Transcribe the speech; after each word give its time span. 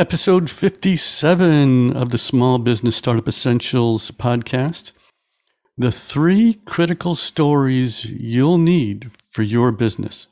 episode 0.00 0.48
57 0.48 1.94
of 1.94 2.08
the 2.08 2.16
Small 2.16 2.58
Business 2.58 2.96
Startup 2.96 3.28
Essentials 3.28 4.10
podcast. 4.10 4.92
The 5.76 5.92
three 5.92 6.54
critical 6.64 7.14
stories 7.14 8.06
you'll 8.06 8.56
need 8.56 9.10
for 9.28 9.42
your 9.42 9.72
business. 9.72 10.26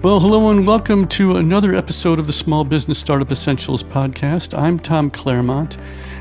Well, 0.00 0.20
hello 0.20 0.48
and 0.50 0.64
welcome 0.64 1.08
to 1.08 1.38
another 1.38 1.74
episode 1.74 2.20
of 2.20 2.28
the 2.28 2.32
Small 2.32 2.62
Business 2.62 3.00
Startup 3.00 3.32
Essentials 3.32 3.82
podcast. 3.82 4.56
I'm 4.56 4.78
Tom 4.78 5.10
Claremont, 5.10 5.76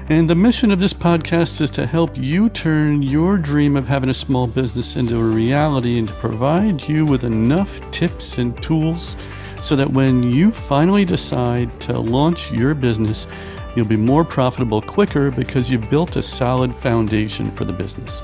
and 0.09 0.27
the 0.27 0.33
mission 0.33 0.71
of 0.71 0.79
this 0.79 0.93
podcast 0.93 1.61
is 1.61 1.69
to 1.71 1.85
help 1.85 2.17
you 2.17 2.49
turn 2.49 3.03
your 3.03 3.37
dream 3.37 3.77
of 3.77 3.85
having 3.85 4.09
a 4.09 4.15
small 4.15 4.47
business 4.47 4.95
into 4.95 5.15
a 5.19 5.23
reality 5.23 5.99
and 5.99 6.07
to 6.07 6.13
provide 6.15 6.81
you 6.89 7.05
with 7.05 7.23
enough 7.23 7.79
tips 7.91 8.39
and 8.39 8.59
tools 8.63 9.15
so 9.61 9.75
that 9.75 9.91
when 9.91 10.23
you 10.23 10.49
finally 10.49 11.05
decide 11.05 11.79
to 11.81 11.99
launch 11.99 12.51
your 12.51 12.73
business, 12.73 13.27
you'll 13.75 13.85
be 13.85 13.95
more 13.95 14.25
profitable 14.25 14.81
quicker 14.81 15.29
because 15.29 15.69
you've 15.71 15.87
built 15.91 16.15
a 16.15 16.23
solid 16.23 16.75
foundation 16.75 17.51
for 17.51 17.63
the 17.63 17.73
business. 17.73 18.23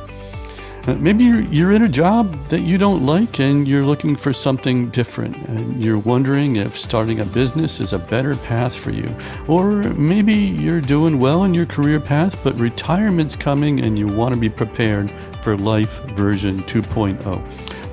Uh, 0.86 0.96
maybe 0.96 1.24
you're, 1.24 1.42
you're 1.44 1.72
in 1.72 1.84
a 1.84 1.88
job 1.88 2.34
that 2.50 2.60
you 2.60 2.78
don't 2.78 3.06
like 3.06 3.40
and 3.40 3.66
you're 3.66 3.86
looking 3.86 4.18
for 4.18 4.34
something 4.34 4.90
different. 4.90 5.38
And 5.48 5.82
you're 5.82 5.98
wondering 5.98 6.58
if 6.58 6.78
starting 6.78 7.22
a 7.22 7.26
business 7.26 7.80
is 7.80 7.94
a 7.94 8.00
better 8.00 8.36
path 8.36 8.76
for 8.76 8.92
you. 8.92 9.10
Or 9.48 9.84
maybe 9.94 10.34
you're 10.34 10.82
doing 10.82 11.20
well 11.20 11.46
in 11.46 11.54
your 11.54 11.66
career 11.66 12.02
path, 12.02 12.38
but 12.44 12.54
retirement's 12.56 13.38
coming 13.38 13.80
and 13.80 13.98
you 13.98 14.08
want 14.08 14.34
to 14.34 14.40
be 14.40 14.50
prepared 14.50 15.10
for 15.42 15.56
life 15.56 16.02
version 16.16 16.64
2.0. 16.64 17.24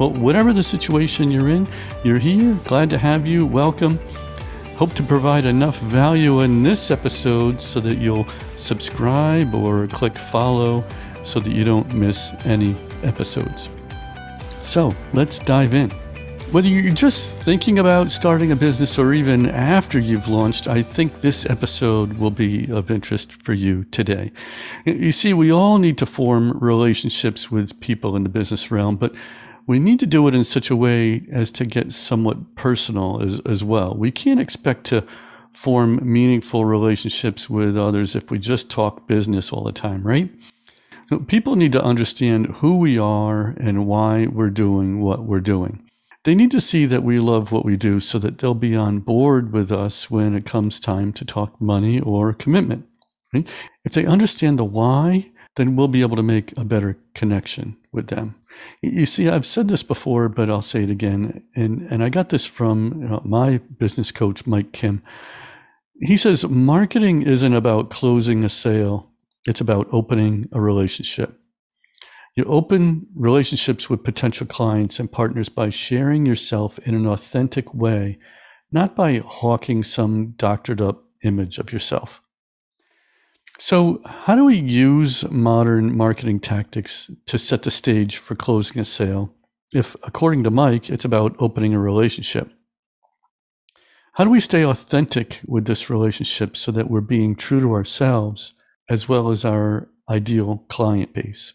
Well, 0.01 0.11
whatever 0.11 0.53
the 0.53 0.63
situation 0.65 1.31
you're 1.31 1.51
in, 1.51 1.69
you're 2.03 2.19
here. 2.19 2.55
Glad 2.65 2.91
to 2.91 2.99
have 2.99 3.25
you. 3.25 3.47
Welcome. 3.47 4.01
Hope 4.75 4.95
to 4.95 5.03
provide 5.05 5.45
enough 5.45 5.79
value 5.79 6.41
in 6.41 6.65
this 6.65 6.91
episode 6.91 7.61
so 7.61 7.79
that 7.81 7.99
you'll 7.99 8.27
subscribe 8.57 9.55
or 9.55 9.87
click 9.87 10.19
follow 10.19 10.85
so 11.25 11.41
that 11.41 11.51
you 11.51 11.65
don't 11.65 11.93
miss 11.95 12.31
any 12.45 12.77
episodes. 13.03 13.69
So 14.63 14.95
let's 15.13 15.39
dive 15.39 15.75
in. 15.75 15.91
Whether 16.53 16.69
you're 16.69 16.93
just 16.93 17.29
thinking 17.29 17.79
about 17.79 18.11
starting 18.11 18.51
a 18.51 18.57
business 18.57 18.99
or 18.99 19.15
even 19.15 19.49
after 19.49 20.01
you've 20.01 20.27
launched, 20.27 20.67
I 20.67 20.83
think 20.83 21.21
this 21.21 21.47
episode 21.47 22.15
will 22.15 22.33
be 22.33 22.69
of 22.73 22.91
interest 22.91 23.41
for 23.41 23.53
you 23.53 23.85
today. 23.85 24.33
You 24.85 25.13
see, 25.13 25.33
we 25.33 25.53
all 25.53 25.79
need 25.79 25.97
to 25.99 26.07
form 26.07 26.59
relationships 26.59 27.53
with 27.53 27.79
people 27.79 28.17
in 28.17 28.25
the 28.25 28.29
business 28.29 28.73
realm, 28.73 28.97
but 28.97 29.15
we 29.69 29.79
need 29.79 30.01
to 30.01 30.07
do 30.07 30.27
it 30.27 30.35
in 30.35 30.43
such 30.43 30.71
a 30.71 30.75
way 30.75 31.25
as 31.31 31.53
to 31.53 31.65
get 31.65 31.93
somewhat 31.93 32.57
personal 32.57 33.23
as, 33.23 33.39
as 33.47 33.63
well. 33.63 33.95
We 33.95 34.11
can't 34.11 34.41
expect 34.41 34.85
to 34.87 35.07
form 35.53 36.01
meaningful 36.03 36.65
relationships 36.65 37.49
with 37.49 37.79
others 37.79 38.17
if 38.17 38.29
we 38.29 38.41
just 38.41 38.69
talk 38.69 39.07
business 39.07 39.53
all 39.53 39.63
the 39.63 39.71
time, 39.71 40.03
right? 40.03 40.29
People 41.27 41.57
need 41.57 41.73
to 41.73 41.83
understand 41.83 42.47
who 42.57 42.77
we 42.77 42.99
are 42.99 43.55
and 43.59 43.87
why 43.87 44.27
we're 44.27 44.51
doing 44.51 45.01
what 45.01 45.25
we're 45.25 45.41
doing. 45.41 45.91
They 46.25 46.35
need 46.35 46.51
to 46.53 46.61
see 46.61 46.87
that 46.87 47.03
we 47.03 47.19
love 47.19 47.51
what 47.51 47.65
we 47.65 47.77
do 47.77 47.99
so 47.99 48.19
that 48.19 48.39
they'll 48.39 48.55
be 48.55 48.77
on 48.77 48.99
board 49.01 49.53
with 49.53 49.73
us 49.73 50.11
when 50.11 50.37
it 50.37 50.45
comes 50.45 50.79
time 50.79 51.13
to 51.15 51.25
talk 51.25 51.61
money 51.61 51.99
or 51.99 52.33
commitment. 52.35 52.87
Right? 53.33 53.49
If 53.85 53.93
they 53.93 54.05
understand 54.05 54.59
the 54.59 54.65
why, 54.65 55.31
then 55.57 55.77
we'll 55.77 55.89
be 55.89 56.03
able 56.03 56.17
to 56.17 56.23
make 56.23 56.57
a 56.57 56.65
better 56.65 56.97
connection 57.15 57.77
with 57.91 58.09
them. 58.09 58.35
You 58.83 59.07
see, 59.07 59.29
I've 59.29 59.47
said 59.47 59.69
this 59.69 59.83
before, 59.83 60.29
but 60.29 60.51
I'll 60.51 60.63
say 60.63 60.85
it 60.85 60.91
again. 60.91 61.43
And, 61.57 61.83
and 61.91 62.05
I 62.05 62.09
got 62.09 62.29
this 62.29 62.47
from 62.47 63.03
you 63.03 63.09
know, 63.09 63.23
my 63.25 63.59
business 63.59 64.13
coach, 64.13 64.47
Mike 64.47 64.73
Kim. 64.73 65.03
He 66.01 66.17
says 66.17 66.47
marketing 66.49 67.23
isn't 67.23 67.55
about 67.55 67.91
closing 67.91 68.45
a 68.45 68.49
sale 68.49 69.10
it's 69.47 69.61
about 69.61 69.89
opening 69.93 70.49
a 70.53 70.61
relationship. 70.61 71.39
You 72.37 72.45
open 72.45 73.07
relationships 73.15 73.91
with 73.91 74.05
potential 74.05 74.47
clients 74.47 75.01
and 75.01 75.11
partners 75.11 75.49
by 75.49 75.71
sharing 75.71 76.27
yourself 76.27 76.79
in 76.81 76.95
an 76.95 77.07
authentic 77.07 77.75
way, 77.75 78.19
not 78.71 78.95
by 78.95 79.19
hawking 79.19 79.83
some 79.83 80.35
doctored 80.37 80.81
up 80.81 81.05
image 81.23 81.59
of 81.59 81.73
yourself. 81.73 82.23
So, 83.59 84.01
how 84.07 84.37
do 84.37 84.45
we 84.45 84.57
use 84.57 85.29
modern 85.31 85.95
marketing 85.95 86.41
tactics 86.41 87.11
to 87.27 87.37
set 87.37 87.63
the 87.63 87.71
stage 87.71 88.17
for 88.17 88.35
closing 88.35 88.81
a 88.81 88.85
sale 88.87 89.35
if, 89.73 89.95
according 90.03 90.45
to 90.45 90.51
Mike, 90.51 90.89
it's 90.89 91.05
about 91.05 91.37
opening 91.39 91.75
a 91.75 91.79
relationship? 91.79 92.51
How 94.15 94.25
do 94.25 94.31
we 94.31 94.41
stay 94.41 94.65
authentic 94.65 95.41
with 95.47 95.67
this 95.67 95.91
relationship 95.91 96.57
so 96.57 96.73
that 96.73 96.89
we're 96.89 97.03
being 97.03 97.37
true 97.37 97.61
to 97.61 97.75
ourselves 97.75 98.55
as 98.91 99.09
well 99.09 99.31
as 99.31 99.45
our 99.45 99.89
ideal 100.11 100.65
client 100.69 101.15
base. 101.15 101.55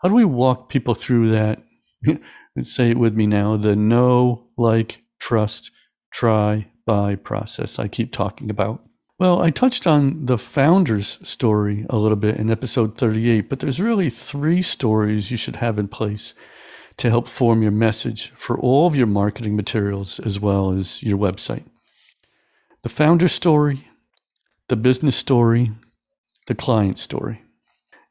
How 0.00 0.08
do 0.08 0.14
we 0.14 0.24
walk 0.24 0.68
people 0.68 0.94
through 0.94 1.28
that? 1.30 1.62
Say 2.62 2.90
it 2.90 2.98
with 2.98 3.14
me 3.14 3.26
now 3.26 3.56
the 3.56 3.74
know, 3.74 4.46
like, 4.56 5.02
trust, 5.18 5.72
try, 6.12 6.68
buy 6.86 7.16
process 7.16 7.78
I 7.78 7.88
keep 7.88 8.12
talking 8.12 8.48
about. 8.48 8.80
Well, 9.18 9.42
I 9.42 9.50
touched 9.50 9.86
on 9.86 10.26
the 10.26 10.38
founder's 10.38 11.18
story 11.26 11.86
a 11.90 11.96
little 11.96 12.16
bit 12.16 12.36
in 12.36 12.50
episode 12.50 12.96
38, 12.98 13.48
but 13.48 13.60
there's 13.60 13.80
really 13.80 14.10
three 14.10 14.62
stories 14.62 15.30
you 15.30 15.36
should 15.36 15.56
have 15.56 15.78
in 15.78 15.88
place 15.88 16.34
to 16.98 17.10
help 17.10 17.28
form 17.28 17.62
your 17.62 17.72
message 17.72 18.30
for 18.36 18.58
all 18.58 18.86
of 18.86 18.94
your 18.94 19.06
marketing 19.06 19.56
materials 19.56 20.20
as 20.20 20.38
well 20.38 20.72
as 20.72 21.02
your 21.02 21.18
website. 21.18 21.64
The 22.82 22.88
founder 22.88 23.28
story, 23.28 23.88
the 24.68 24.76
business 24.76 25.16
story, 25.16 25.72
the 26.46 26.54
client 26.54 26.98
story. 26.98 27.42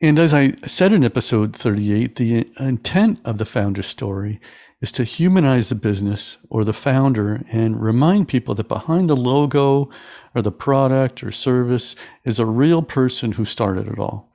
And 0.01 0.19
as 0.19 0.33
I 0.33 0.53
said 0.65 0.91
in 0.91 1.05
episode 1.05 1.55
38, 1.55 2.17
the 2.17 2.49
intent 2.59 3.19
of 3.23 3.37
the 3.37 3.45
founder 3.45 3.81
story 3.81 4.41
is 4.81 4.91
to 4.91 5.05
humanize 5.05 5.69
the 5.69 5.75
business 5.75 6.37
or 6.49 6.65
the 6.65 6.73
founder 6.73 7.41
and 7.53 7.81
remind 7.81 8.27
people 8.27 8.53
that 8.55 8.67
behind 8.67 9.09
the 9.09 9.15
logo 9.15 9.89
or 10.35 10.41
the 10.41 10.51
product 10.51 11.23
or 11.23 11.31
service 11.31 11.95
is 12.25 12.37
a 12.37 12.45
real 12.45 12.81
person 12.81 13.33
who 13.33 13.45
started 13.45 13.87
it 13.87 13.97
all. 13.97 14.29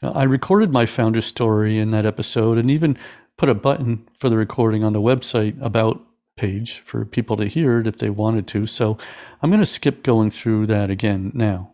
Now, 0.00 0.12
I 0.12 0.22
recorded 0.22 0.70
my 0.70 0.86
founder 0.86 1.20
story 1.20 1.78
in 1.78 1.90
that 1.90 2.06
episode 2.06 2.58
and 2.58 2.70
even 2.70 2.96
put 3.36 3.48
a 3.48 3.54
button 3.54 4.06
for 4.18 4.28
the 4.28 4.36
recording 4.36 4.84
on 4.84 4.92
the 4.92 5.00
website 5.00 5.60
about 5.60 6.00
page 6.36 6.78
for 6.84 7.04
people 7.04 7.36
to 7.36 7.46
hear 7.46 7.80
it 7.80 7.88
if 7.88 7.98
they 7.98 8.10
wanted 8.10 8.46
to. 8.48 8.68
So 8.68 8.98
I'm 9.42 9.50
going 9.50 9.58
to 9.58 9.66
skip 9.66 10.04
going 10.04 10.30
through 10.30 10.66
that 10.66 10.90
again 10.90 11.32
now. 11.34 11.72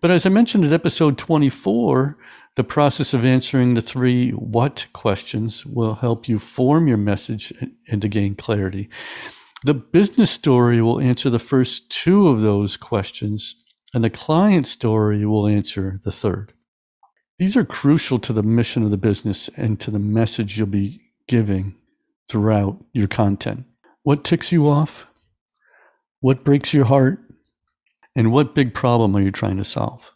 But 0.00 0.10
as 0.10 0.26
I 0.26 0.28
mentioned 0.28 0.64
in 0.64 0.72
episode 0.72 1.16
24, 1.16 2.18
the 2.56 2.64
process 2.64 3.14
of 3.14 3.24
answering 3.24 3.74
the 3.74 3.82
three 3.82 4.30
what 4.30 4.86
questions 4.92 5.64
will 5.64 5.96
help 5.96 6.28
you 6.28 6.38
form 6.38 6.86
your 6.86 6.96
message 6.96 7.52
and 7.88 8.02
to 8.02 8.08
gain 8.08 8.34
clarity. 8.34 8.88
The 9.64 9.74
business 9.74 10.30
story 10.30 10.82
will 10.82 11.00
answer 11.00 11.30
the 11.30 11.38
first 11.38 11.90
two 11.90 12.28
of 12.28 12.42
those 12.42 12.76
questions, 12.76 13.56
and 13.94 14.04
the 14.04 14.10
client 14.10 14.66
story 14.66 15.24
will 15.24 15.46
answer 15.46 15.98
the 16.04 16.12
third. 16.12 16.52
These 17.38 17.56
are 17.56 17.64
crucial 17.64 18.18
to 18.20 18.32
the 18.32 18.42
mission 18.42 18.82
of 18.82 18.90
the 18.90 18.96
business 18.96 19.50
and 19.56 19.80
to 19.80 19.90
the 19.90 19.98
message 19.98 20.56
you'll 20.56 20.66
be 20.66 21.00
giving 21.26 21.74
throughout 22.28 22.82
your 22.92 23.08
content. 23.08 23.64
What 24.02 24.24
ticks 24.24 24.52
you 24.52 24.68
off? 24.68 25.06
What 26.20 26.44
breaks 26.44 26.72
your 26.72 26.86
heart? 26.86 27.18
And 28.16 28.32
what 28.32 28.54
big 28.54 28.74
problem 28.74 29.14
are 29.14 29.20
you 29.20 29.30
trying 29.30 29.58
to 29.58 29.64
solve? 29.64 30.10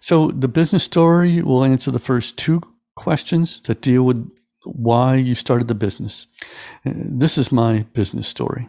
So 0.00 0.32
the 0.32 0.48
business 0.48 0.84
story 0.84 1.40
will 1.40 1.64
answer 1.64 1.90
the 1.92 2.00
first 2.00 2.36
two 2.36 2.60
questions 2.96 3.60
that 3.64 3.80
deal 3.80 4.02
with 4.02 4.28
why 4.64 5.14
you 5.14 5.36
started 5.36 5.68
the 5.68 5.74
business. 5.74 6.26
Uh, 6.84 6.92
this 6.94 7.38
is 7.38 7.52
my 7.52 7.86
business 7.92 8.26
story. 8.26 8.68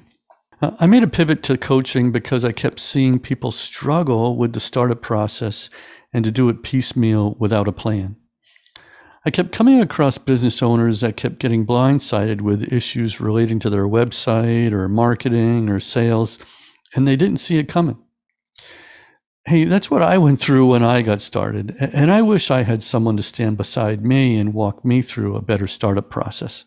Uh, 0.61 0.71
I 0.79 0.85
made 0.85 1.03
a 1.03 1.07
pivot 1.07 1.41
to 1.43 1.57
coaching 1.57 2.11
because 2.11 2.45
I 2.45 2.51
kept 2.51 2.79
seeing 2.79 3.19
people 3.19 3.51
struggle 3.51 4.37
with 4.37 4.53
the 4.53 4.59
startup 4.59 5.01
process 5.01 5.71
and 6.13 6.23
to 6.23 6.31
do 6.31 6.49
it 6.49 6.63
piecemeal 6.63 7.35
without 7.39 7.67
a 7.67 7.71
plan. 7.71 8.15
I 9.25 9.31
kept 9.31 9.51
coming 9.51 9.81
across 9.81 10.17
business 10.17 10.61
owners 10.61 11.01
that 11.01 11.17
kept 11.17 11.39
getting 11.39 11.65
blindsided 11.65 12.41
with 12.41 12.71
issues 12.71 13.19
relating 13.19 13.59
to 13.59 13.69
their 13.69 13.87
website 13.87 14.71
or 14.71 14.87
marketing 14.87 15.69
or 15.69 15.79
sales 15.79 16.39
and 16.95 17.07
they 17.07 17.15
didn't 17.15 17.37
see 17.37 17.57
it 17.57 17.67
coming. 17.67 17.97
Hey, 19.45 19.63
that's 19.63 19.89
what 19.89 20.01
I 20.01 20.17
went 20.17 20.41
through 20.41 20.65
when 20.65 20.83
I 20.83 21.01
got 21.01 21.21
started. 21.21 21.75
And 21.79 22.11
I 22.11 22.21
wish 22.21 22.51
I 22.51 22.63
had 22.63 22.83
someone 22.83 23.15
to 23.15 23.23
stand 23.23 23.55
beside 23.55 24.03
me 24.03 24.35
and 24.37 24.53
walk 24.53 24.83
me 24.83 25.01
through 25.01 25.35
a 25.35 25.41
better 25.41 25.67
startup 25.67 26.09
process. 26.09 26.65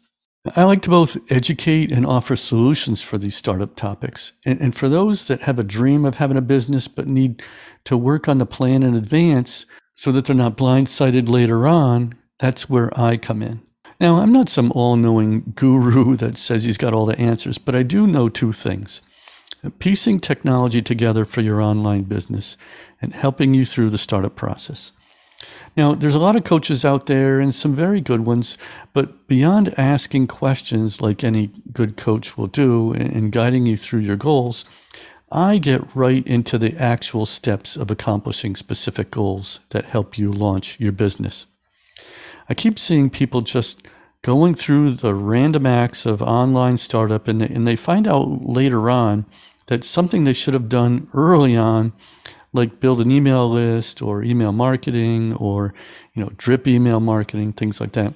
I 0.57 0.65
like 0.65 0.81
to 0.83 0.91
both 0.91 1.19
educate 1.31 1.93
and 1.93 2.07
offer 2.07 2.35
solutions 2.35 3.03
for 3.03 3.19
these 3.19 3.37
startup 3.37 3.77
topics. 3.77 4.33
And, 4.47 4.59
and, 4.59 4.75
for 4.75 4.89
those 4.89 5.27
that 5.27 5.43
have 5.43 5.59
a 5.59 5.65
dream 5.65 6.07
of 6.07 6.15
having 6.15 6.39
a 6.39 6.43
business 6.43 6.89
but 6.89 7.07
need 7.07 7.43
to 7.85 7.99
work 7.99 8.27
on 8.27 8.39
the 8.39 8.47
plan 8.47 8.83
in 8.83 8.95
advance 8.95 9.67
so 9.95 10.11
that 10.13 10.25
they're 10.25 10.35
not 10.35 10.57
blindsided 10.57 11.29
later 11.29 11.67
on, 11.67 12.15
that's 12.39 12.71
where 12.71 12.99
I 12.99 13.19
come 13.19 13.43
in. 13.43 13.61
Now, 14.01 14.21
I'm 14.21 14.33
not 14.33 14.49
some 14.49 14.73
all 14.75 14.97
knowing 14.97 15.53
guru 15.55 16.17
that 16.19 16.39
says 16.39 16.65
he's 16.65 16.79
got 16.79 16.95
all 16.95 17.05
the 17.05 17.19
answers, 17.19 17.59
but 17.59 17.77
I 17.77 17.83
do 17.83 18.07
know 18.07 18.31
two 18.31 18.55
things 18.55 19.03
piecing 19.79 20.21
technology 20.21 20.81
together 20.81 21.25
for 21.25 21.41
your 21.41 21.61
online 21.61 22.05
business 22.05 22.57
and 23.03 23.15
helping 23.15 23.55
you 23.55 23.67
through 23.67 23.91
the 23.91 23.99
startup 23.99 24.37
process. 24.37 24.93
Now, 25.77 25.95
there's 25.95 26.15
a 26.15 26.19
lot 26.19 26.37
of 26.37 26.45
coaches 26.45 26.85
out 26.85 27.07
there 27.07 27.41
and 27.41 27.55
some 27.55 27.75
very 27.75 28.01
good 28.01 28.27
ones, 28.27 28.59
but 28.93 29.27
beyond 29.29 29.79
asking 29.79 30.27
questions 30.27 31.01
like 31.01 31.23
any 31.23 31.51
good 31.73 31.97
coach 31.97 32.37
will 32.37 32.47
do 32.47 32.93
and 32.93 33.33
guiding 33.33 33.67
you 33.67 33.77
through 33.77 34.01
your 34.01 34.17
goals, 34.17 34.65
I 35.33 35.59
get 35.59 35.95
right 35.95 36.27
into 36.27 36.59
the 36.59 36.77
actual 36.77 37.25
steps 37.25 37.77
of 37.77 37.91
accomplishing 37.91 38.57
specific 38.57 39.11
goals 39.13 39.61
that 39.71 39.87
help 39.87 40.19
you 40.19 40.33
launch 40.33 40.79
your 40.81 40.93
business. 40.93 41.47
I 42.49 42.55
keep 42.55 42.79
seeing 42.79 43.11
people 43.11 43.41
just 43.43 43.87
going 44.23 44.55
through 44.55 44.95
the 44.95 45.15
random 45.15 45.67
acts 45.67 46.05
of 46.05 46.21
online 46.21 46.77
startup 46.77 47.29
and 47.29 47.41
they, 47.41 47.49
and 47.49 47.67
they 47.67 47.77
find 47.77 48.09
out 48.09 48.43
later 48.43 48.91
on 48.91 49.25
that 49.71 49.85
something 49.85 50.25
they 50.25 50.33
should 50.33 50.53
have 50.53 50.69
done 50.69 51.09
early 51.15 51.57
on 51.57 51.93
like 52.53 52.81
build 52.81 53.01
an 53.01 53.13
email 53.13 53.49
list 53.49 54.03
or 54.03 54.25
email 54.25 54.51
marketing 54.51 55.33
or 55.37 55.73
you 56.13 56.23
know 56.23 56.31
drip 56.37 56.67
email 56.67 56.99
marketing 56.99 57.53
things 57.53 57.81
like 57.81 57.93
that. 57.93 58.13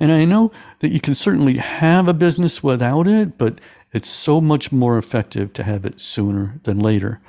And 0.00 0.10
i 0.10 0.24
know 0.24 0.52
that 0.78 0.92
you 0.92 1.00
can 1.00 1.14
certainly 1.14 1.58
have 1.58 2.08
a 2.08 2.14
business 2.14 2.62
without 2.62 3.06
it 3.06 3.36
but 3.36 3.60
it's 3.92 4.08
so 4.08 4.40
much 4.40 4.72
more 4.72 4.96
effective 4.96 5.52
to 5.52 5.64
have 5.64 5.84
it 5.84 6.00
sooner 6.00 6.60
than 6.62 6.78
later. 6.78 7.20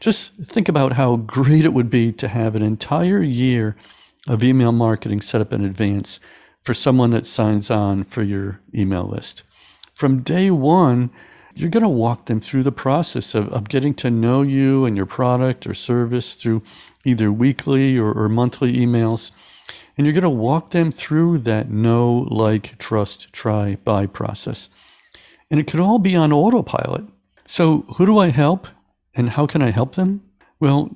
Just 0.00 0.34
think 0.42 0.68
about 0.68 0.94
how 0.94 1.16
great 1.16 1.64
it 1.64 1.72
would 1.72 1.90
be 1.90 2.12
to 2.12 2.28
have 2.28 2.56
an 2.56 2.62
entire 2.62 3.22
year 3.22 3.76
of 4.26 4.42
email 4.42 4.72
marketing 4.72 5.20
set 5.20 5.40
up 5.40 5.52
in 5.52 5.64
advance 5.64 6.18
for 6.64 6.74
someone 6.74 7.10
that 7.10 7.24
signs 7.24 7.70
on 7.70 8.04
for 8.04 8.22
your 8.22 8.60
email 8.74 9.04
list. 9.04 9.44
From 9.94 10.22
day 10.22 10.50
one 10.50 11.10
you're 11.58 11.70
going 11.70 11.82
to 11.82 11.88
walk 11.88 12.26
them 12.26 12.40
through 12.40 12.62
the 12.62 12.70
process 12.70 13.34
of, 13.34 13.52
of 13.52 13.68
getting 13.68 13.92
to 13.94 14.10
know 14.10 14.42
you 14.42 14.84
and 14.84 14.96
your 14.96 15.06
product 15.06 15.66
or 15.66 15.74
service 15.74 16.34
through 16.34 16.62
either 17.04 17.32
weekly 17.32 17.98
or, 17.98 18.12
or 18.12 18.28
monthly 18.28 18.74
emails. 18.74 19.32
And 19.96 20.06
you're 20.06 20.14
going 20.14 20.22
to 20.22 20.30
walk 20.30 20.70
them 20.70 20.92
through 20.92 21.38
that 21.38 21.68
know, 21.68 22.28
like, 22.30 22.78
trust, 22.78 23.32
try, 23.32 23.76
buy 23.84 24.06
process. 24.06 24.70
And 25.50 25.58
it 25.58 25.66
could 25.66 25.80
all 25.80 25.98
be 25.98 26.14
on 26.14 26.32
autopilot. 26.32 27.04
So, 27.44 27.84
who 27.96 28.06
do 28.06 28.18
I 28.18 28.28
help 28.28 28.68
and 29.14 29.30
how 29.30 29.46
can 29.46 29.60
I 29.60 29.70
help 29.70 29.96
them? 29.96 30.22
Well, 30.60 30.94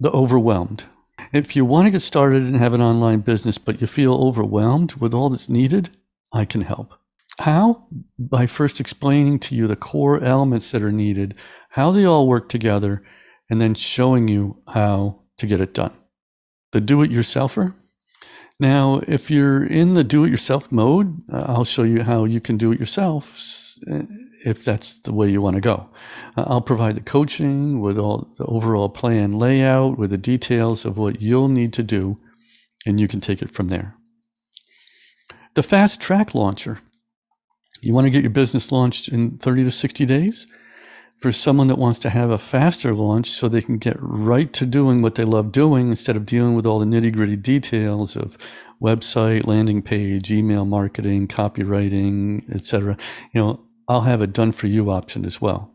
the 0.00 0.10
overwhelmed. 0.10 0.84
If 1.32 1.54
you 1.54 1.66
want 1.66 1.86
to 1.86 1.90
get 1.90 2.00
started 2.00 2.44
and 2.44 2.56
have 2.56 2.72
an 2.72 2.80
online 2.80 3.20
business, 3.20 3.58
but 3.58 3.80
you 3.82 3.86
feel 3.86 4.14
overwhelmed 4.14 4.94
with 4.94 5.12
all 5.12 5.28
that's 5.28 5.50
needed, 5.50 5.90
I 6.32 6.46
can 6.46 6.62
help. 6.62 6.97
How? 7.38 7.86
By 8.18 8.46
first 8.46 8.80
explaining 8.80 9.38
to 9.40 9.54
you 9.54 9.66
the 9.66 9.76
core 9.76 10.22
elements 10.22 10.70
that 10.72 10.82
are 10.82 10.92
needed, 10.92 11.34
how 11.70 11.92
they 11.92 12.04
all 12.04 12.26
work 12.26 12.48
together, 12.48 13.02
and 13.48 13.60
then 13.60 13.74
showing 13.74 14.28
you 14.28 14.60
how 14.68 15.20
to 15.38 15.46
get 15.46 15.60
it 15.60 15.72
done. 15.72 15.92
The 16.72 16.80
do 16.80 17.02
it 17.02 17.10
yourselfer. 17.10 17.74
Now, 18.60 19.00
if 19.06 19.30
you're 19.30 19.64
in 19.64 19.94
the 19.94 20.02
do 20.02 20.24
it 20.24 20.30
yourself 20.30 20.72
mode, 20.72 21.22
uh, 21.32 21.44
I'll 21.46 21.64
show 21.64 21.84
you 21.84 22.02
how 22.02 22.24
you 22.24 22.40
can 22.40 22.56
do 22.56 22.72
it 22.72 22.80
yourself 22.80 23.78
uh, 23.90 24.02
if 24.44 24.64
that's 24.64 24.98
the 24.98 25.12
way 25.12 25.30
you 25.30 25.40
want 25.40 25.54
to 25.54 25.60
go. 25.60 25.88
Uh, 26.36 26.44
I'll 26.46 26.60
provide 26.60 26.96
the 26.96 27.00
coaching 27.00 27.80
with 27.80 27.98
all 27.98 28.28
the 28.36 28.46
overall 28.46 28.88
plan 28.88 29.38
layout, 29.38 29.96
with 29.96 30.10
the 30.10 30.18
details 30.18 30.84
of 30.84 30.98
what 30.98 31.22
you'll 31.22 31.48
need 31.48 31.72
to 31.74 31.84
do, 31.84 32.18
and 32.84 32.98
you 32.98 33.06
can 33.06 33.20
take 33.20 33.42
it 33.42 33.52
from 33.52 33.68
there. 33.68 33.94
The 35.54 35.62
fast 35.62 36.00
track 36.00 36.34
launcher. 36.34 36.80
You 37.80 37.94
want 37.94 38.06
to 38.06 38.10
get 38.10 38.22
your 38.22 38.30
business 38.30 38.72
launched 38.72 39.08
in 39.08 39.38
30 39.38 39.64
to 39.64 39.70
60 39.70 40.06
days? 40.06 40.46
For 41.16 41.32
someone 41.32 41.66
that 41.66 41.78
wants 41.78 41.98
to 42.00 42.10
have 42.10 42.30
a 42.30 42.38
faster 42.38 42.94
launch 42.94 43.30
so 43.30 43.48
they 43.48 43.60
can 43.60 43.78
get 43.78 43.96
right 43.98 44.52
to 44.52 44.64
doing 44.64 45.02
what 45.02 45.16
they 45.16 45.24
love 45.24 45.50
doing 45.50 45.88
instead 45.88 46.16
of 46.16 46.24
dealing 46.24 46.54
with 46.54 46.64
all 46.64 46.78
the 46.78 46.86
nitty 46.86 47.12
gritty 47.12 47.34
details 47.34 48.14
of 48.14 48.38
website, 48.80 49.44
landing 49.44 49.82
page, 49.82 50.30
email 50.30 50.64
marketing, 50.64 51.26
copywriting, 51.26 52.48
etc. 52.54 52.96
You 53.32 53.40
know, 53.40 53.60
I'll 53.88 54.02
have 54.02 54.20
a 54.20 54.28
done 54.28 54.52
for 54.52 54.68
you 54.68 54.90
option 54.90 55.24
as 55.24 55.40
well. 55.40 55.72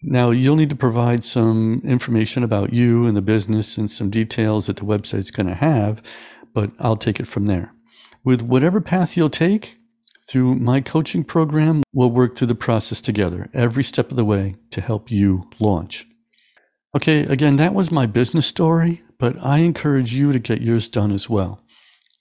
Now, 0.00 0.30
you'll 0.30 0.54
need 0.54 0.70
to 0.70 0.76
provide 0.76 1.24
some 1.24 1.80
information 1.82 2.44
about 2.44 2.72
you 2.72 3.06
and 3.06 3.16
the 3.16 3.22
business 3.22 3.78
and 3.78 3.90
some 3.90 4.10
details 4.10 4.66
that 4.66 4.76
the 4.76 4.84
website's 4.84 5.30
going 5.30 5.46
to 5.46 5.54
have, 5.54 6.02
but 6.52 6.70
I'll 6.78 6.96
take 6.96 7.18
it 7.18 7.26
from 7.26 7.46
there. 7.46 7.72
With 8.22 8.42
whatever 8.42 8.80
path 8.80 9.16
you'll 9.16 9.30
take, 9.30 9.76
through 10.28 10.54
my 10.54 10.80
coaching 10.80 11.24
program, 11.24 11.82
we'll 11.92 12.10
work 12.10 12.36
through 12.36 12.46
the 12.46 12.54
process 12.54 13.00
together 13.00 13.50
every 13.52 13.84
step 13.84 14.10
of 14.10 14.16
the 14.16 14.24
way 14.24 14.56
to 14.70 14.80
help 14.80 15.10
you 15.10 15.48
launch. 15.60 16.06
Okay, 16.96 17.20
again, 17.24 17.56
that 17.56 17.74
was 17.74 17.90
my 17.90 18.06
business 18.06 18.46
story, 18.46 19.02
but 19.18 19.36
I 19.42 19.58
encourage 19.58 20.14
you 20.14 20.32
to 20.32 20.38
get 20.38 20.62
yours 20.62 20.88
done 20.88 21.12
as 21.12 21.28
well. 21.28 21.60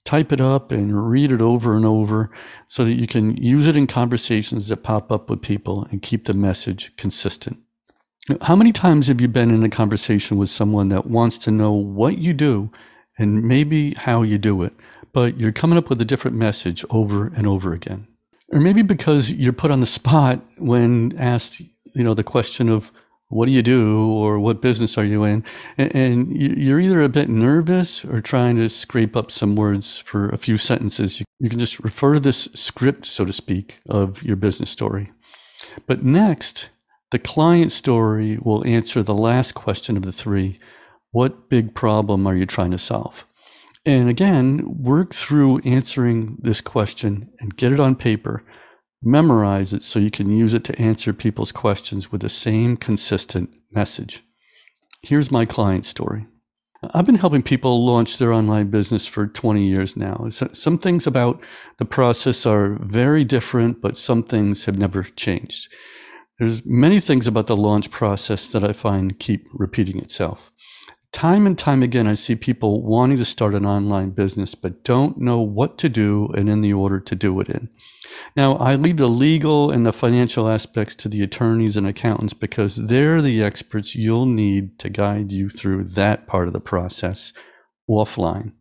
Type 0.04 0.34
it 0.34 0.42
up 0.42 0.72
and 0.72 1.10
read 1.10 1.32
it 1.32 1.42
over 1.42 1.78
and 1.78 1.86
over 1.86 2.30
so 2.68 2.84
that 2.84 2.94
you 2.94 3.08
can 3.08 3.38
use 3.38 3.68
it 3.68 3.78
in 3.78 3.88
conversations 3.88 4.68
that 4.68 4.84
pop 4.84 5.12
up 5.12 5.30
with 5.30 5.42
people 5.42 5.88
and 5.92 6.02
keep 6.02 6.26
the 6.26 6.34
message 6.34 6.92
consistent. 6.98 7.58
How 8.42 8.56
many 8.56 8.72
times 8.72 9.08
have 9.08 9.22
you 9.22 9.28
been 9.28 9.52
in 9.52 9.64
a 9.64 9.70
conversation 9.70 10.38
with 10.38 10.50
someone 10.50 10.90
that 10.90 11.08
wants 11.08 11.38
to 11.40 11.52
know 11.52 11.72
what 11.72 12.18
you 12.18 12.34
do 12.34 12.72
and 13.18 13.44
maybe 13.44 13.94
how 13.94 14.24
you 14.24 14.38
do 14.38 14.64
it? 14.64 14.74
But 15.13 15.39
you're 15.39 15.51
coming 15.51 15.77
up 15.77 15.89
with 15.89 16.01
a 16.01 16.06
different 16.06 16.36
message 16.36 16.83
over 16.89 17.27
and 17.27 17.48
over 17.48 17.74
again. 17.74 18.07
Or 18.51 18.60
maybe 18.60 18.81
because 18.81 19.31
you're 19.31 19.54
put 19.54 19.71
on 19.71 19.80
the 19.80 19.86
spot 19.86 20.42
when 20.57 21.15
asked, 21.18 21.60
you 21.60 22.04
know, 22.04 22.13
the 22.13 22.24
question 22.24 22.69
of 22.69 22.92
what 23.30 23.48
do 23.48 23.51
you 23.51 23.63
do 23.63 24.12
or 24.12 24.39
what 24.39 24.62
business 24.62 24.98
are 24.98 25.06
you 25.06 25.24
in? 25.24 25.44
And, 25.77 26.36
you're 26.36 26.80
either 26.80 27.01
a 27.01 27.10
bit 27.10 27.30
nervous 27.30 28.06
or 28.06 28.21
trying 28.21 28.57
to 28.57 28.69
scrape 28.69 29.15
up 29.15 29.31
some 29.31 29.56
words 29.56 29.98
for 29.98 30.30
a 30.30 30.38
few 30.38 30.57
sentences. 30.57 31.21
You 31.39 31.50
can 31.50 31.57
just 31.57 31.80
refer 31.80 32.13
to 32.13 32.19
this 32.19 32.48
script, 32.54 33.07
so 33.07 33.25
to 33.25 33.33
speak, 33.33 33.80
of 33.89 34.21
your 34.21 34.36
business 34.36 34.69
story. 34.69 35.12
But 35.88 36.04
next, 36.04 36.69
the 37.09 37.19
client 37.19 37.71
story 37.71 38.38
will 38.39 38.66
answer 38.68 39.01
the 39.01 39.16
last 39.16 39.54
question 39.54 39.98
of 39.98 40.04
the 40.04 40.12
three 40.12 40.59
What 41.12 41.50
big 41.50 41.74
problem 41.74 42.27
are 42.27 42.36
you 42.36 42.45
trying 42.45 42.71
to 42.71 42.80
solve? 42.80 43.25
And 43.85 44.07
again, 44.09 44.63
work 44.65 45.13
through 45.13 45.59
answering 45.59 46.38
this 46.41 46.62
question 46.62 47.30
and 47.39 47.57
get 47.57 47.74
it 47.74 47.80
on 47.80 47.95
paper. 47.95 48.44
Memorize 49.01 49.74
it 49.74 49.83
so 49.83 50.00
you 50.00 50.09
can 50.09 50.31
use 50.31 50.53
it 50.53 50.63
to 50.63 50.80
answer 50.80 51.12
people's 51.12 51.52
questions 51.52 52.09
with 52.09 52.21
the 52.21 52.30
same 52.30 52.78
consistent 52.78 53.54
message. 53.71 54.23
Here's 55.02 55.31
my 55.31 55.44
client 55.44 55.85
story. 55.85 56.28
I've 56.94 57.06
been 57.06 57.16
helping 57.16 57.44
people 57.44 57.85
launch 57.85 58.18
their 58.18 58.31
online 58.31 58.69
business 58.69 59.06
for 59.06 59.28
20 59.28 59.66
years 59.66 59.97
now. 59.97 60.30
Some 60.30 60.78
things 60.78 61.06
about 61.06 61.44
the 61.78 61.85
process 61.85 62.45
are 62.45 62.78
very 62.81 63.25
different, 63.25 63.81
but 63.81 63.97
some 63.97 64.23
things 64.23 64.63
have 64.63 64.78
never 64.78 65.04
changed. 65.04 65.73
There's 66.40 66.66
many 66.66 67.02
things 67.02 67.28
about 67.28 67.47
the 67.47 67.57
launch 67.57 67.92
process 67.92 68.49
that 68.52 68.63
I 68.63 68.71
find 68.71 69.19
keep 69.19 69.47
repeating 69.54 69.97
itself 69.99 70.53
time 71.14 71.46
and 71.46 71.58
time 71.58 71.82
again, 71.84 72.08
I 72.08 72.16
see 72.16 72.36
people 72.36 72.82
wanting 72.82 73.18
to 73.18 73.26
start 73.26 73.54
an 73.54 73.66
online 73.66 74.10
business, 74.10 74.56
but 74.56 74.84
don't 74.84 75.20
know 75.20 75.40
what 75.40 75.78
to 75.78 75.88
do 75.88 76.28
and 76.36 76.50
in 76.50 76.62
the 76.62 76.74
order 76.74 77.00
to 77.00 77.16
do 77.16 77.40
it 77.40 77.50
in. 77.50 77.70
Now, 78.36 78.56
I 78.56 78.76
leave 78.76 78.98
the 78.98 79.08
legal 79.08 79.72
and 79.72 79.86
the 79.86 79.94
financial 79.94 80.50
aspects 80.50 80.96
to 80.98 81.10
the 81.10 81.22
attorneys 81.22 81.78
and 81.78 81.88
accountants 81.88 82.34
because 82.34 82.76
they're 82.76 83.22
the 83.22 83.44
experts 83.44 83.96
you'll 83.96 84.26
need 84.26 84.80
to 84.80 84.90
guide 84.90 85.32
you 85.32 85.50
through 85.50 85.86
that 85.86 86.28
part 86.28 86.48
of 86.48 86.54
the 86.54 86.60
process 86.60 87.32
offline. 87.90 88.54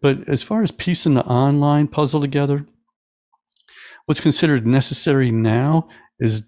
But 0.00 0.28
as 0.28 0.42
far 0.42 0.62
as 0.62 0.70
piecing 0.70 1.14
the 1.14 1.24
online 1.24 1.88
puzzle 1.88 2.20
together, 2.20 2.66
what's 4.06 4.20
considered 4.20 4.66
necessary 4.66 5.30
now 5.30 5.88
is 6.18 6.44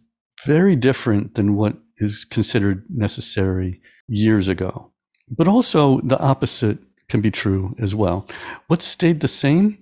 very 0.46 0.76
different 0.76 1.34
than 1.34 1.56
what 1.56 1.76
is 1.98 2.24
considered 2.24 2.84
necessary 2.88 3.80
years 4.06 4.48
ago. 4.48 4.92
But 5.30 5.48
also 5.48 6.00
the 6.00 6.18
opposite 6.18 6.78
can 7.08 7.20
be 7.20 7.30
true 7.30 7.74
as 7.78 7.94
well. 7.94 8.26
What 8.66 8.82
stayed 8.82 9.20
the 9.20 9.28
same? 9.28 9.78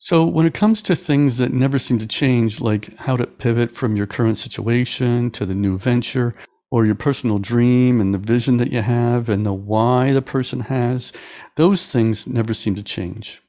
So, 0.00 0.24
when 0.24 0.46
it 0.46 0.54
comes 0.54 0.80
to 0.82 0.94
things 0.94 1.38
that 1.38 1.52
never 1.52 1.76
seem 1.78 1.98
to 1.98 2.06
change, 2.06 2.60
like 2.60 2.96
how 2.98 3.16
to 3.16 3.26
pivot 3.26 3.74
from 3.74 3.96
your 3.96 4.06
current 4.06 4.38
situation 4.38 5.32
to 5.32 5.44
the 5.44 5.56
new 5.56 5.76
venture, 5.76 6.36
or 6.70 6.84
your 6.84 6.94
personal 6.94 7.38
dream 7.38 8.00
and 8.00 8.12
the 8.12 8.18
vision 8.18 8.58
that 8.58 8.72
you 8.72 8.82
have 8.82 9.28
and 9.28 9.44
the 9.44 9.52
why 9.52 10.12
the 10.12 10.22
person 10.22 10.60
has, 10.60 11.12
those 11.56 11.86
things 11.86 12.26
never 12.26 12.52
seem 12.52 12.74
to 12.74 12.82
change. 12.82 13.42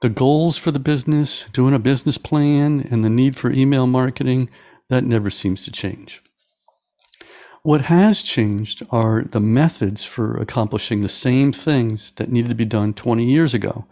The 0.00 0.08
goals 0.08 0.58
for 0.58 0.70
the 0.70 0.78
business, 0.78 1.46
doing 1.52 1.74
a 1.74 1.78
business 1.78 2.18
plan, 2.18 2.86
and 2.90 3.02
the 3.04 3.08
need 3.08 3.36
for 3.36 3.50
email 3.50 3.86
marketing, 3.86 4.50
that 4.88 5.04
never 5.04 5.30
seems 5.30 5.64
to 5.64 5.70
change. 5.70 6.22
What 7.66 7.86
has 7.86 8.22
changed 8.22 8.86
are 8.92 9.24
the 9.24 9.40
methods 9.40 10.04
for 10.04 10.36
accomplishing 10.36 11.00
the 11.00 11.08
same 11.08 11.52
things 11.52 12.12
that 12.12 12.30
needed 12.30 12.50
to 12.50 12.54
be 12.54 12.64
done 12.64 12.94
20 12.94 13.24
years 13.24 13.54
ago. 13.54 13.86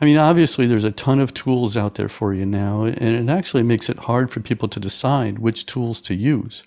I 0.00 0.04
mean, 0.04 0.16
obviously, 0.16 0.68
there's 0.68 0.84
a 0.84 0.92
ton 0.92 1.18
of 1.18 1.34
tools 1.34 1.76
out 1.76 1.96
there 1.96 2.08
for 2.08 2.32
you 2.32 2.46
now, 2.46 2.84
and 2.84 3.28
it 3.28 3.28
actually 3.28 3.64
makes 3.64 3.88
it 3.88 3.98
hard 3.98 4.30
for 4.30 4.38
people 4.38 4.68
to 4.68 4.78
decide 4.78 5.40
which 5.40 5.66
tools 5.66 6.00
to 6.02 6.14
use. 6.14 6.62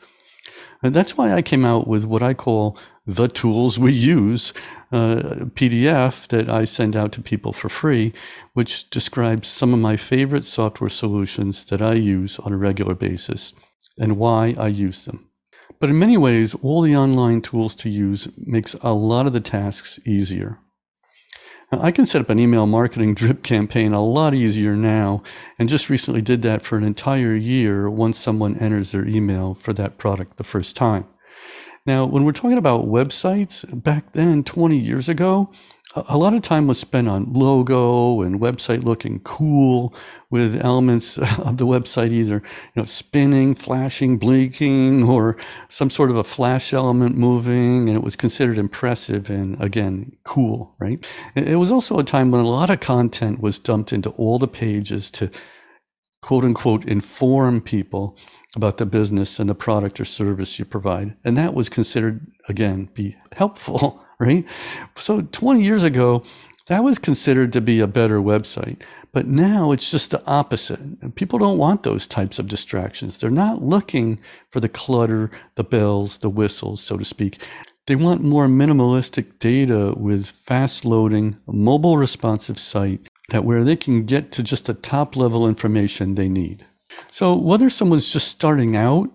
And 0.83 0.93
that's 0.93 1.15
why 1.15 1.31
I 1.31 1.41
came 1.41 1.63
out 1.63 1.87
with 1.87 2.03
what 2.03 2.21
I 2.21 2.33
call 2.33 2.77
the 3.07 3.29
tools 3.29 3.79
we 3.79 3.93
use 3.93 4.51
uh, 4.91 5.45
PDF 5.55 6.27
that 6.27 6.49
I 6.49 6.65
send 6.65 6.93
out 6.93 7.13
to 7.13 7.21
people 7.21 7.53
for 7.53 7.69
free, 7.69 8.11
which 8.51 8.89
describes 8.89 9.47
some 9.47 9.73
of 9.73 9.79
my 9.79 9.95
favorite 9.95 10.43
software 10.43 10.89
solutions 10.89 11.63
that 11.67 11.81
I 11.81 11.93
use 11.93 12.37
on 12.37 12.51
a 12.51 12.57
regular 12.57 12.95
basis 12.95 13.53
and 13.97 14.17
why 14.17 14.55
I 14.57 14.67
use 14.67 15.05
them. 15.05 15.28
But 15.79 15.89
in 15.89 15.99
many 15.99 16.17
ways, 16.17 16.55
all 16.55 16.81
the 16.81 16.95
online 16.95 17.41
tools 17.41 17.75
to 17.75 17.89
use 17.89 18.27
makes 18.37 18.75
a 18.81 18.93
lot 18.93 19.27
of 19.27 19.33
the 19.33 19.39
tasks 19.39 19.99
easier. 20.05 20.59
I 21.71 21.91
can 21.91 22.07
set 22.07 22.21
up 22.21 22.31
an 22.31 22.39
email 22.39 22.65
marketing 22.65 23.13
drip 23.15 23.43
campaign 23.43 23.93
a 23.93 24.03
lot 24.03 24.33
easier 24.33 24.75
now, 24.75 25.21
and 25.59 25.69
just 25.69 25.89
recently 25.89 26.21
did 26.21 26.41
that 26.41 26.63
for 26.63 26.77
an 26.77 26.83
entire 26.83 27.35
year 27.35 27.89
once 27.89 28.17
someone 28.17 28.57
enters 28.57 28.91
their 28.91 29.07
email 29.07 29.53
for 29.53 29.73
that 29.73 29.97
product 29.97 30.37
the 30.37 30.43
first 30.43 30.75
time. 30.75 31.05
Now, 31.85 32.05
when 32.05 32.23
we're 32.23 32.33
talking 32.33 32.57
about 32.57 32.87
websites, 32.87 33.65
back 33.83 34.13
then, 34.13 34.43
20 34.43 34.77
years 34.77 35.07
ago, 35.07 35.51
a 35.95 36.17
lot 36.17 36.35
of 36.35 36.43
time 36.43 36.67
was 36.67 36.79
spent 36.79 37.07
on 37.07 37.33
logo 37.33 38.21
and 38.21 38.39
website 38.39 38.83
looking 38.83 39.19
cool 39.21 39.93
with 40.29 40.55
elements 40.63 41.17
of 41.39 41.57
the 41.57 41.65
website 41.65 42.11
either 42.11 42.35
you 42.35 42.81
know 42.81 42.85
spinning 42.85 43.55
flashing 43.55 44.17
blinking 44.17 45.03
or 45.03 45.35
some 45.67 45.89
sort 45.89 46.11
of 46.11 46.15
a 46.15 46.23
flash 46.23 46.73
element 46.73 47.17
moving 47.17 47.89
and 47.89 47.97
it 47.97 48.03
was 48.03 48.15
considered 48.15 48.57
impressive 48.57 49.29
and 49.29 49.59
again 49.61 50.15
cool 50.23 50.75
right? 50.79 51.07
It 51.35 51.57
was 51.57 51.71
also 51.71 51.97
a 51.97 52.03
time 52.03 52.29
when 52.29 52.41
a 52.41 52.49
lot 52.49 52.69
of 52.69 52.79
content 52.79 53.41
was 53.41 53.57
dumped 53.57 53.91
into 53.91 54.11
all 54.11 54.37
the 54.37 54.47
pages 54.47 55.09
to 55.11 55.31
quote 56.21 56.43
unquote 56.43 56.85
inform 56.85 57.61
people 57.61 58.15
about 58.55 58.77
the 58.77 58.85
business 58.85 59.39
and 59.39 59.49
the 59.49 59.55
product 59.55 59.99
or 59.99 60.05
service 60.05 60.59
you 60.59 60.65
provide 60.65 61.15
and 61.23 61.37
that 61.37 61.53
was 61.55 61.69
considered 61.69 62.27
again 62.47 62.89
be 62.93 63.15
helpful 63.31 64.03
right? 64.19 64.45
So 64.95 65.21
20 65.21 65.63
years 65.63 65.83
ago, 65.83 66.23
that 66.67 66.83
was 66.83 66.99
considered 66.99 67.51
to 67.53 67.61
be 67.61 67.79
a 67.79 67.87
better 67.87 68.19
website. 68.19 68.81
But 69.11 69.25
now 69.25 69.71
it's 69.71 69.89
just 69.89 70.11
the 70.11 70.23
opposite. 70.25 71.15
People 71.15 71.39
don't 71.39 71.57
want 71.57 71.81
those 71.81 72.05
types 72.05 72.37
of 72.37 72.47
distractions. 72.47 73.17
They're 73.17 73.31
not 73.31 73.63
looking 73.63 74.19
for 74.51 74.59
the 74.59 74.69
clutter, 74.69 75.31
the 75.55 75.63
bells, 75.63 76.19
the 76.19 76.29
whistles, 76.29 76.81
so 76.81 76.97
to 76.97 77.05
speak. 77.05 77.41
They 77.87 77.95
want 77.95 78.21
more 78.21 78.47
minimalistic 78.47 79.39
data 79.39 79.95
with 79.97 80.27
fast 80.27 80.85
loading, 80.85 81.37
mobile 81.47 81.97
responsive 81.97 82.59
site 82.59 83.01
that 83.29 83.45
where 83.45 83.63
they 83.63 83.75
can 83.75 84.05
get 84.05 84.31
to 84.33 84.43
just 84.43 84.65
the 84.67 84.75
top 84.75 85.15
level 85.15 85.47
information 85.47 86.13
they 86.13 86.29
need. 86.29 86.65
So 87.09 87.35
whether 87.35 87.69
someone's 87.69 88.13
just 88.13 88.27
starting 88.27 88.75
out 88.75 89.09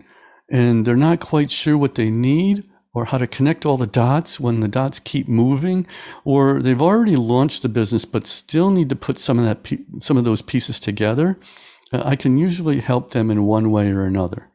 and 0.50 0.84
they're 0.84 0.96
not 0.96 1.20
quite 1.20 1.52
sure 1.52 1.78
what 1.78 1.94
they 1.94 2.10
need, 2.10 2.64
or 2.94 3.06
how 3.06 3.18
to 3.18 3.26
connect 3.26 3.66
all 3.66 3.76
the 3.76 3.86
dots 3.86 4.38
when 4.38 4.60
the 4.60 4.68
dots 4.68 5.00
keep 5.00 5.28
moving, 5.28 5.86
or 6.24 6.62
they've 6.62 6.80
already 6.80 7.16
launched 7.16 7.62
the 7.62 7.68
business 7.68 8.04
but 8.04 8.26
still 8.26 8.70
need 8.70 8.88
to 8.88 8.96
put 8.96 9.18
some 9.18 9.38
of 9.38 9.44
that 9.44 9.78
some 9.98 10.16
of 10.16 10.24
those 10.24 10.42
pieces 10.42 10.78
together, 10.78 11.36
uh, 11.92 12.02
I 12.04 12.16
can 12.16 12.38
usually 12.38 12.80
help 12.80 13.10
them 13.10 13.30
in 13.30 13.44
one 13.44 13.70
way 13.70 13.90
or 13.90 14.04
another. 14.04 14.48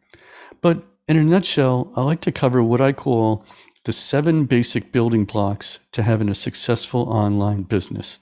But 0.61 0.83
in 1.07 1.17
a 1.17 1.23
nutshell, 1.23 1.91
I 1.95 2.03
like 2.03 2.21
to 2.21 2.31
cover 2.31 2.63
what 2.63 2.81
I 2.81 2.93
call 2.93 3.45
the 3.85 3.93
seven 3.93 4.45
basic 4.45 4.91
building 4.91 5.25
blocks 5.25 5.79
to 5.91 6.03
having 6.03 6.29
a 6.29 6.35
successful 6.35 7.01
online 7.09 7.63
business. 7.63 8.19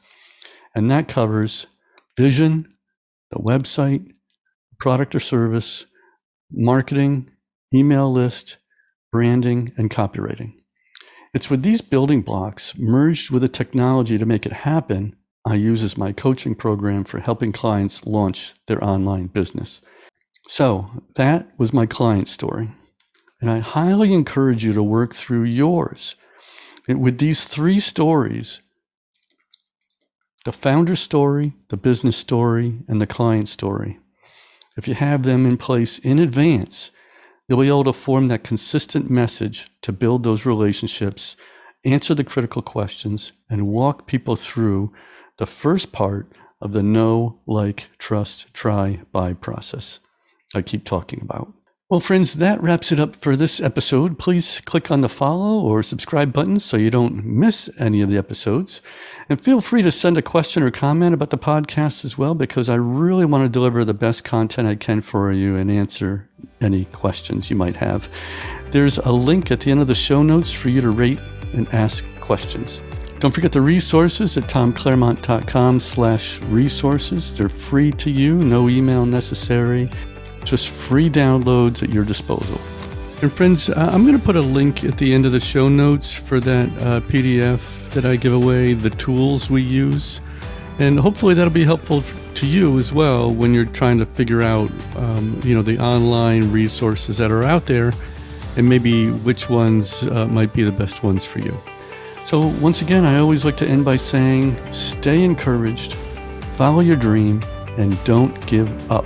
And 0.73 0.89
that 0.91 1.07
covers 1.07 1.67
vision, 2.15 2.73
the 3.31 3.39
website, 3.39 4.13
product 4.79 5.15
or 5.15 5.19
service, 5.19 5.85
marketing, 6.51 7.29
email 7.73 8.11
list, 8.11 8.57
branding, 9.17 9.73
and 9.77 9.89
copywriting. 9.89 10.53
It's 11.33 11.49
with 11.49 11.63
these 11.63 11.81
building 11.81 12.21
blocks 12.21 12.77
merged 12.77 13.31
with 13.31 13.41
the 13.41 13.47
technology 13.47 14.15
to 14.19 14.27
make 14.27 14.45
it 14.45 14.53
happen 14.53 15.15
I 15.43 15.55
use 15.55 15.81
as 15.81 15.97
my 15.97 16.11
coaching 16.11 16.53
program 16.53 17.03
for 17.03 17.19
helping 17.19 17.51
clients 17.51 18.05
launch 18.05 18.53
their 18.67 18.83
online 18.83 19.25
business. 19.25 19.81
So 20.47 20.91
that 21.15 21.47
was 21.57 21.73
my 21.73 21.87
client 21.87 22.27
story. 22.27 22.69
And 23.41 23.49
I 23.49 23.57
highly 23.57 24.13
encourage 24.13 24.63
you 24.63 24.73
to 24.73 24.83
work 24.83 25.15
through 25.15 25.45
yours. 25.45 26.13
And 26.87 27.01
with 27.01 27.17
these 27.17 27.45
three 27.45 27.79
stories 27.79 28.61
the 30.45 30.51
founder 30.51 30.95
story, 30.95 31.53
the 31.69 31.77
business 31.77 32.17
story, 32.17 32.83
and 32.87 33.01
the 33.01 33.07
client 33.07 33.49
story. 33.49 33.97
If 34.77 34.87
you 34.87 34.93
have 34.93 35.23
them 35.23 35.47
in 35.47 35.57
place 35.57 35.97
in 35.97 36.19
advance, 36.19 36.91
You'll 37.47 37.61
be 37.61 37.67
able 37.67 37.85
to 37.85 37.93
form 37.93 38.27
that 38.27 38.43
consistent 38.43 39.09
message 39.09 39.67
to 39.81 39.93
build 39.93 40.23
those 40.23 40.45
relationships, 40.45 41.37
answer 41.85 42.13
the 42.13 42.23
critical 42.23 42.61
questions, 42.61 43.31
and 43.49 43.67
walk 43.67 44.05
people 44.05 44.35
through 44.35 44.91
the 45.37 45.45
first 45.45 45.93
part 45.93 46.31
of 46.59 46.73
the 46.73 46.83
know, 46.83 47.39
like, 47.47 47.89
trust, 47.97 48.53
try, 48.53 49.01
buy 49.11 49.33
process 49.33 49.99
I 50.55 50.61
keep 50.61 50.85
talking 50.85 51.21
about. 51.21 51.53
Well, 51.89 52.01
friends, 52.01 52.33
that 52.33 52.61
wraps 52.61 52.91
it 52.91 52.99
up 52.99 53.15
for 53.15 53.37
this 53.37 53.61
episode. 53.61 54.19
Please 54.19 54.59
click 54.65 54.91
on 54.91 54.99
the 54.99 55.07
follow 55.07 55.61
or 55.61 55.81
subscribe 55.81 56.33
buttons 56.33 56.65
so 56.65 56.75
you 56.75 56.91
don't 56.91 57.23
miss 57.23 57.69
any 57.79 58.01
of 58.01 58.09
the 58.09 58.17
episodes. 58.17 58.81
And 59.29 59.39
feel 59.39 59.61
free 59.61 59.83
to 59.83 59.91
send 59.93 60.17
a 60.17 60.21
question 60.21 60.63
or 60.63 60.69
comment 60.69 61.13
about 61.13 61.29
the 61.29 61.37
podcast 61.37 62.03
as 62.03 62.17
well, 62.17 62.35
because 62.35 62.67
I 62.67 62.75
really 62.75 63.23
want 63.23 63.45
to 63.45 63.49
deliver 63.49 63.85
the 63.85 63.93
best 63.93 64.25
content 64.25 64.67
I 64.67 64.75
can 64.75 64.99
for 64.99 65.31
you 65.31 65.55
and 65.55 65.71
answer 65.71 66.27
any 66.59 66.83
questions 66.83 67.49
you 67.49 67.55
might 67.55 67.77
have. 67.77 68.09
There's 68.71 68.97
a 68.97 69.13
link 69.13 69.49
at 69.49 69.61
the 69.61 69.71
end 69.71 69.79
of 69.79 69.87
the 69.87 69.95
show 69.95 70.21
notes 70.23 70.51
for 70.51 70.67
you 70.67 70.81
to 70.81 70.89
rate 70.89 71.19
and 71.53 71.73
ask 71.73 72.03
questions. 72.19 72.81
Don't 73.19 73.33
forget 73.33 73.53
the 73.53 73.61
resources 73.61 74.35
at 74.35 74.43
tomclaremont.com 74.43 75.79
slash 75.79 76.41
resources. 76.41 77.37
They're 77.37 77.47
free 77.47 77.93
to 77.93 78.11
you, 78.11 78.35
no 78.35 78.67
email 78.67 79.05
necessary 79.05 79.89
just 80.49 80.69
free 80.69 81.09
downloads 81.09 81.83
at 81.83 81.89
your 81.89 82.03
disposal. 82.03 82.59
And 83.21 83.31
friends, 83.31 83.69
I'm 83.69 84.05
going 84.05 84.17
to 84.17 84.23
put 84.23 84.35
a 84.35 84.41
link 84.41 84.83
at 84.83 84.97
the 84.97 85.13
end 85.13 85.25
of 85.25 85.31
the 85.31 85.39
show 85.39 85.69
notes 85.69 86.13
for 86.13 86.39
that 86.39 86.67
uh, 86.81 87.01
PDF 87.01 87.89
that 87.91 88.05
I 88.05 88.15
give 88.15 88.33
away, 88.33 88.73
the 88.73 88.91
tools 88.91 89.49
we 89.49 89.61
use. 89.61 90.21
And 90.79 90.99
hopefully 90.99 91.33
that'll 91.33 91.51
be 91.51 91.65
helpful 91.65 92.03
to 92.35 92.45
you 92.45 92.77
as 92.77 92.93
well 92.93 93.31
when 93.31 93.53
you're 93.53 93.65
trying 93.65 93.97
to 93.97 94.05
figure 94.05 94.43
out, 94.43 94.69
um, 94.95 95.39
you 95.43 95.55
know, 95.55 95.63
the 95.63 95.79
online 95.79 96.51
resources 96.51 97.17
that 97.17 97.31
are 97.31 97.43
out 97.43 97.65
there 97.65 97.91
and 98.55 98.69
maybe 98.69 99.09
which 99.09 99.49
ones 99.49 100.03
uh, 100.03 100.27
might 100.27 100.53
be 100.53 100.63
the 100.63 100.71
best 100.71 101.03
ones 101.03 101.25
for 101.25 101.39
you. 101.39 101.55
So 102.25 102.47
once 102.59 102.81
again, 102.81 103.05
I 103.05 103.17
always 103.17 103.45
like 103.45 103.57
to 103.57 103.67
end 103.67 103.85
by 103.85 103.95
saying, 103.95 104.55
stay 104.71 105.23
encouraged, 105.23 105.93
follow 106.55 106.81
your 106.81 106.97
dream, 106.97 107.41
and 107.77 108.03
don't 108.03 108.45
give 108.47 108.91
up. 108.91 109.05